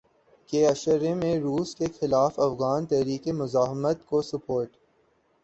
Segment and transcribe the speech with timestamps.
[0.49, 4.69] کے عشرے میں روس کے خلاف افغان تحریک مزاحمت کو سپورٹ